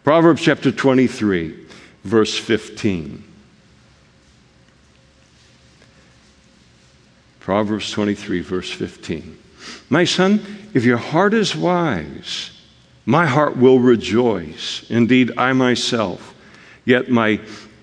[0.03, 1.67] Proverbs chapter 23,
[2.03, 3.23] verse 15.
[7.39, 9.37] Proverbs 23, verse 15.
[9.89, 10.41] My son,
[10.73, 12.51] if your heart is wise,
[13.05, 14.89] my heart will rejoice.
[14.89, 16.33] Indeed, I myself,
[16.85, 17.39] yet my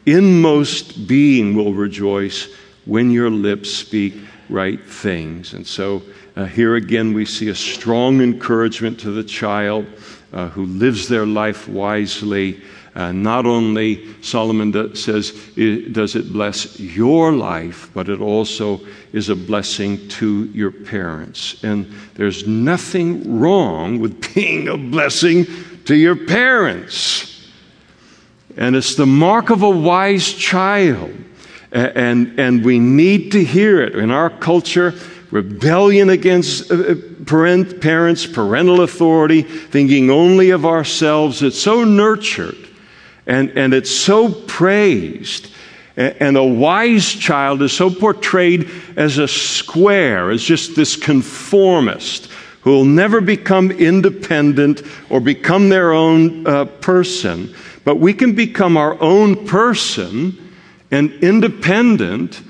[0.06, 2.48] inmost being will rejoice
[2.90, 4.16] when your lips speak
[4.48, 5.54] right things.
[5.54, 6.02] And so
[6.34, 9.86] uh, here again, we see a strong encouragement to the child
[10.32, 12.60] uh, who lives their life wisely.
[12.96, 18.80] Uh, not only, Solomon says, it, does it bless your life, but it also
[19.12, 21.62] is a blessing to your parents.
[21.62, 25.46] And there's nothing wrong with being a blessing
[25.84, 27.48] to your parents.
[28.56, 31.14] And it's the mark of a wise child.
[31.72, 33.94] And, and we need to hear it.
[33.94, 34.94] In our culture,
[35.30, 36.94] rebellion against uh, uh,
[37.26, 42.56] parent, parents, parental authority, thinking only of ourselves, it's so nurtured
[43.26, 45.52] and, and it's so praised.
[45.96, 52.30] And a wise child is so portrayed as a square, as just this conformist
[52.62, 57.54] who will never become independent or become their own uh, person.
[57.84, 60.49] But we can become our own person
[60.90, 62.42] and independent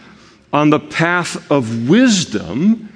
[0.53, 2.89] on the path of wisdom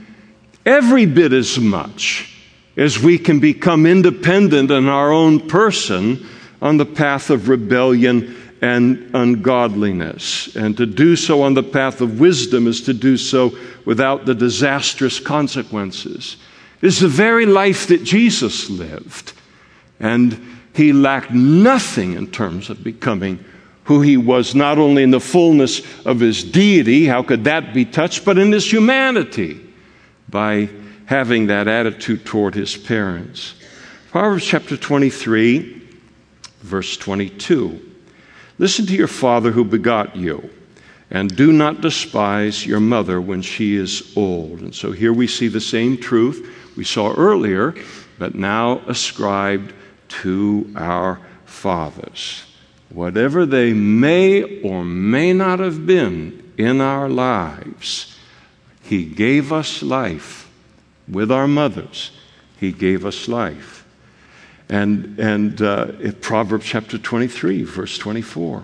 [0.67, 2.31] every bit as much
[2.77, 6.27] as we can become independent in our own person
[6.61, 10.57] on the path of rebellion and ungodliness.
[10.57, 14.35] And to do so on the path of wisdom is to do so without the
[14.35, 16.37] disastrous consequences.
[16.81, 19.35] It's the very life that Jesus lived.
[20.01, 20.41] And
[20.75, 23.45] he lacked nothing in terms of becoming
[23.85, 27.85] who he was, not only in the fullness of his deity, how could that be
[27.85, 29.61] touched, but in his humanity
[30.29, 30.69] by
[31.07, 33.55] having that attitude toward his parents.
[34.11, 35.83] Proverbs chapter 23
[36.65, 37.79] Verse 22
[38.59, 40.49] Listen to your father who begot you,
[41.11, 44.61] and do not despise your mother when she is old.
[44.61, 47.75] And so here we see the same truth we saw earlier,
[48.19, 49.75] but now ascribed
[50.09, 52.45] to our fathers.
[52.95, 58.17] Whatever they may or may not have been in our lives.
[58.83, 60.49] He gave us life
[61.09, 62.13] with our mothers.
[62.59, 63.85] He gave us life.
[64.69, 68.63] And, and uh, Proverbs chapter 23, verse 24.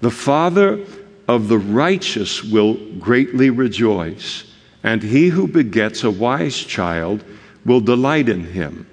[0.00, 0.84] The father
[1.26, 4.44] of the righteous will greatly rejoice,
[4.82, 7.24] and he who begets a wise child
[7.64, 8.86] will delight in him.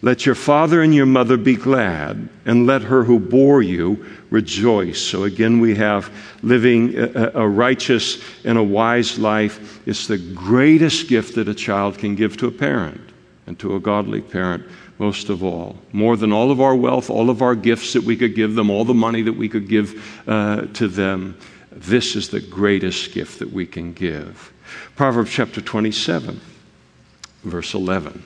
[0.00, 5.00] Let your father and your mother be glad, and let her who bore you rejoice.
[5.00, 9.80] So again, we have living a, a, righteous and a wise life.
[9.88, 13.00] It's the greatest gift that a child can give to a parent,
[13.48, 14.64] and to a godly parent
[14.98, 15.76] most of all.
[15.92, 18.70] More than all of our wealth, all of our gifts that we could give them,
[18.70, 21.36] all the money that we could give uh, to them.
[21.72, 24.52] This is the greatest gift that we can give.
[24.94, 26.40] Proverbs chapter 27,
[27.44, 28.22] verse 11.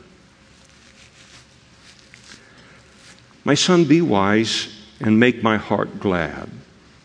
[3.45, 4.69] My son, be wise
[5.01, 6.49] and make my heart glad,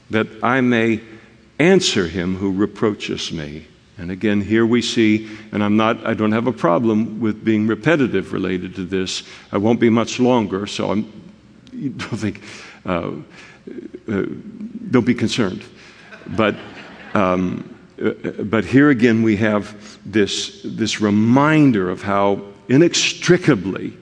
[0.09, 1.01] that I may
[1.59, 3.65] answer him who reproaches me.
[3.97, 7.65] And again, here we see, and I'm not, I don't have a problem with being
[7.65, 9.23] repetitive related to this.
[9.51, 11.11] I won't be much longer, so I'm,
[11.73, 12.41] you don't think,
[12.85, 13.11] uh,
[14.07, 14.23] uh,
[14.91, 15.63] don't be concerned.
[16.27, 16.55] But,
[17.15, 18.11] um, uh,
[18.43, 23.97] but here again, we have this, this reminder of how inextricably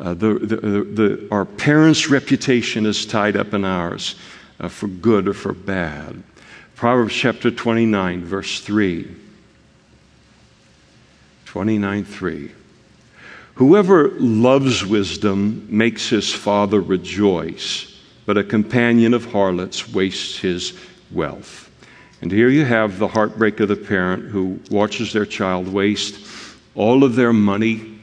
[0.00, 4.14] uh, the, the, the, our parents' reputation is tied up in ours
[4.60, 6.22] uh, for good or for bad.
[6.76, 9.16] Proverbs chapter 29, verse 3.
[11.46, 12.50] 29 3.
[13.54, 20.78] Whoever loves wisdom makes his father rejoice, but a companion of harlots wastes his
[21.10, 21.68] wealth.
[22.20, 26.24] And here you have the heartbreak of the parent who watches their child waste
[26.76, 27.97] all of their money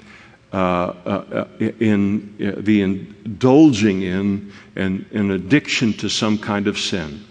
[0.55, 7.25] in uh, the indulging in an, addiction to some kind of sin,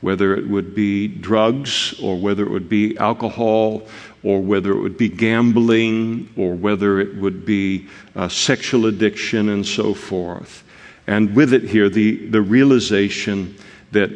[0.00, 3.82] whether it would be drugs or whether it would be alcohol
[4.22, 9.66] or whether it would be gambling or whether it would be uh, sexual addiction and
[9.66, 10.62] so forth.
[11.08, 13.56] And with it here, the, the realization
[13.90, 14.10] that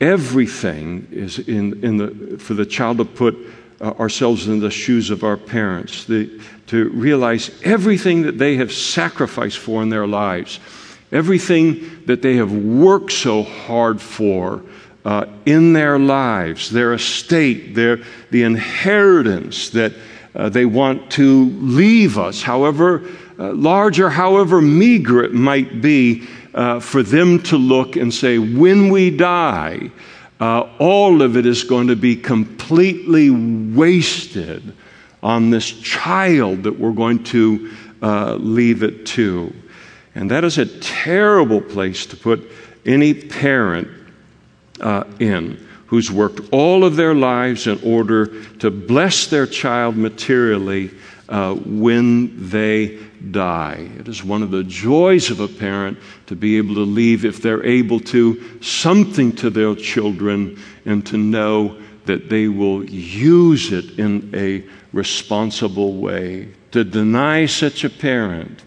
[0.00, 5.10] everything is in, in the, for the child to put uh, ourselves in the shoes
[5.10, 10.60] of our parents, the, to realize everything that they have sacrificed for in their lives,
[11.10, 14.62] everything that they have worked so hard for
[15.04, 17.98] uh, in their lives, their estate, their,
[18.30, 19.92] the inheritance that
[20.34, 23.02] uh, they want to leave us, however
[23.38, 28.38] uh, large or however meager it might be, uh, for them to look and say,
[28.38, 29.90] when we die,
[30.40, 34.74] uh, all of it is going to be completely wasted
[35.22, 37.72] on this child that we're going to
[38.02, 39.54] uh, leave it to.
[40.14, 42.50] And that is a terrible place to put
[42.84, 43.88] any parent
[44.80, 50.90] uh, in who's worked all of their lives in order to bless their child materially
[51.28, 52.98] uh, when they
[53.30, 53.88] die.
[53.98, 57.40] It is one of the joys of a parent to be able to leave, if
[57.40, 63.98] they're able to, something to their children and to know that they will use it
[63.98, 66.48] in a responsible way.
[66.72, 68.64] To deny such a parent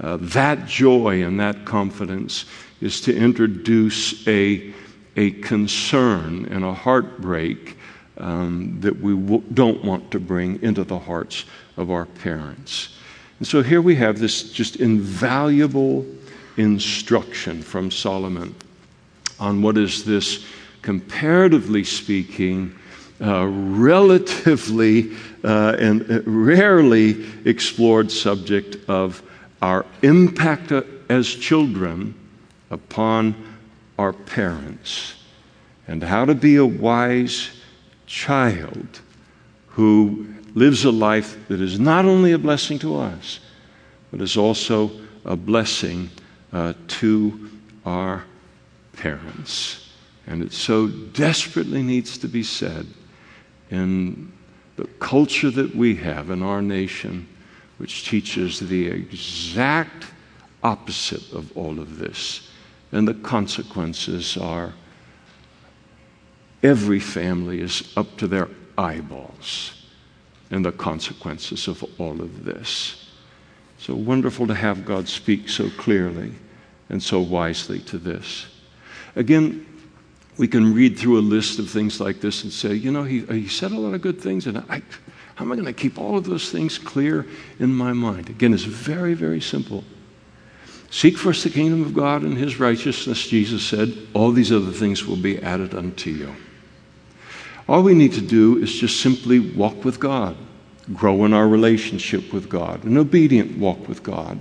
[0.00, 2.44] uh, that joy and that confidence
[2.80, 4.72] is to introduce a,
[5.16, 7.76] a concern and a heartbreak
[8.18, 11.44] um, that we w- don't want to bring into the hearts
[11.76, 12.96] of our parents.
[13.38, 16.04] And so here we have this just invaluable
[16.56, 18.54] instruction from Solomon
[19.38, 20.44] on what is this,
[20.82, 22.76] comparatively speaking,
[23.20, 25.12] uh, relatively
[25.44, 29.22] uh, and uh, rarely explored subject of
[29.62, 30.72] our impact
[31.08, 32.14] as children
[32.70, 33.34] upon
[33.98, 35.14] our parents
[35.88, 37.50] and how to be a wise
[38.06, 39.00] child
[39.68, 43.40] who lives a life that is not only a blessing to us,
[44.10, 44.90] but is also
[45.24, 46.10] a blessing
[46.52, 47.50] uh, to
[47.84, 48.24] our
[48.94, 49.90] parents.
[50.26, 52.86] And it so desperately needs to be said
[53.70, 54.32] in
[54.76, 57.28] the culture that we have in our nation,
[57.78, 60.06] which teaches the exact
[60.62, 62.50] opposite of all of this.
[62.92, 64.72] And the consequences are
[66.62, 69.77] every family is up to their eyeballs
[70.50, 73.06] and the consequences of all of this.
[73.78, 76.32] So wonderful to have God speak so clearly
[76.88, 78.46] and so wisely to this.
[79.14, 79.66] Again,
[80.36, 83.20] we can read through a list of things like this and say, you know, he,
[83.26, 84.82] he said a lot of good things, and I,
[85.34, 87.26] how am I going to keep all of those things clear
[87.58, 88.28] in my mind?
[88.30, 89.84] Again, it's very, very simple.
[90.90, 95.04] Seek first the kingdom of God and his righteousness, Jesus said, all these other things
[95.04, 96.34] will be added unto you.
[97.68, 100.36] All we need to do is just simply walk with God,
[100.94, 104.40] grow in our relationship with God, an obedient walk with God.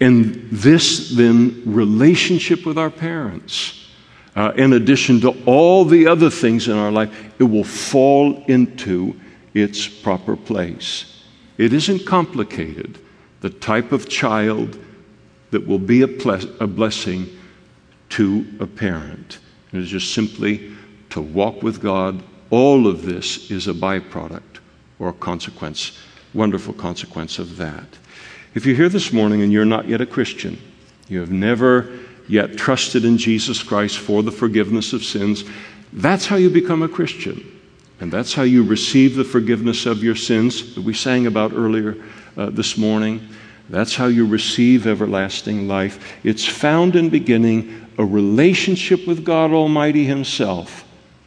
[0.00, 3.88] And this, then, relationship with our parents,
[4.34, 9.18] uh, in addition to all the other things in our life, it will fall into
[9.54, 11.22] its proper place.
[11.56, 12.98] It isn't complicated.
[13.40, 14.78] The type of child
[15.50, 17.28] that will be a, ple- a blessing
[18.10, 19.38] to a parent.
[19.72, 20.72] It is just simply
[21.10, 22.22] to walk with God.
[22.50, 24.60] All of this is a byproduct
[24.98, 25.98] or a consequence,
[26.32, 27.86] wonderful consequence of that.
[28.54, 30.58] If you're here this morning and you're not yet a Christian,
[31.08, 35.44] you have never yet trusted in Jesus Christ for the forgiveness of sins,
[35.92, 37.52] that's how you become a Christian.
[38.00, 41.96] And that's how you receive the forgiveness of your sins that we sang about earlier
[42.36, 43.26] uh, this morning.
[43.70, 46.14] That's how you receive everlasting life.
[46.22, 50.85] It's found in beginning a relationship with God Almighty Himself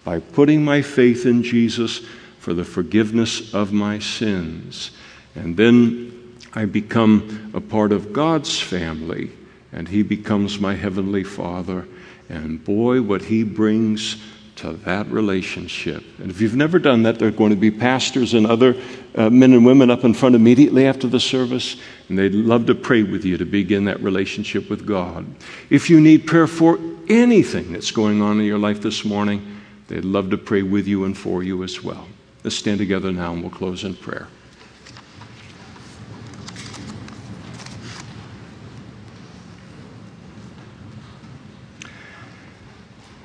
[0.10, 2.00] by putting my faith in Jesus
[2.40, 4.90] for the forgiveness of my sins.
[5.36, 9.30] And then I become a part of God's family,
[9.72, 11.88] and He becomes my Heavenly Father.
[12.28, 14.18] And boy, what He brings
[14.56, 16.04] to that relationship.
[16.18, 18.76] And if you've never done that, there are going to be pastors and other
[19.14, 21.76] uh, men and women up in front immediately after the service,
[22.08, 25.28] and they'd love to pray with you to begin that relationship with God.
[25.70, 29.58] If you need prayer for anything that's going on in your life this morning,
[29.90, 32.08] they'd love to pray with you and for you as well.
[32.44, 34.28] Let's stand together now and we'll close in prayer.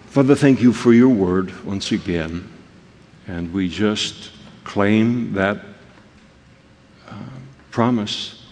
[0.06, 2.50] Father, thank you for your word once again.
[3.26, 4.30] And we just
[4.62, 5.60] claim that
[7.08, 7.14] uh,
[7.70, 8.46] promise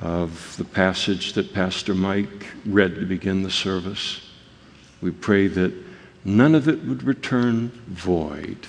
[0.00, 4.20] of the passage that Pastor Mike read to begin the service.
[5.00, 5.87] We pray that
[6.36, 8.66] none of it would return void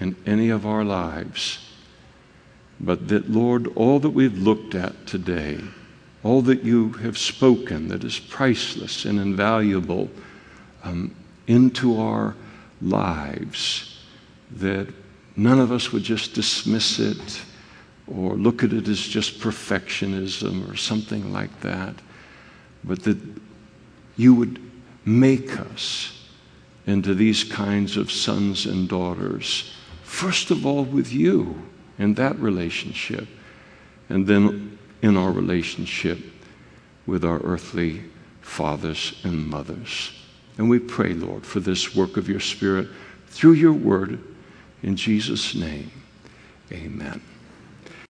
[0.00, 1.58] in any of our lives,
[2.80, 5.60] but that, Lord, all that we've looked at today,
[6.22, 10.08] all that you have spoken that is priceless and invaluable,
[10.82, 11.14] um,
[11.46, 12.34] into our
[12.80, 14.00] lives,
[14.50, 14.88] that
[15.36, 17.42] none of us would just dismiss it
[18.06, 21.94] or look at it as just perfectionism or something like that,
[22.82, 23.18] but that
[24.16, 24.60] you would
[25.04, 26.21] make us
[26.86, 29.72] into these kinds of sons and daughters,
[30.02, 31.62] first of all with you
[31.98, 33.26] in that relationship,
[34.08, 36.18] and then in our relationship
[37.06, 38.02] with our earthly
[38.40, 40.12] fathers and mothers.
[40.58, 42.88] And we pray, Lord, for this work of your Spirit
[43.28, 44.22] through your word.
[44.82, 45.90] In Jesus' name,
[46.70, 47.22] amen.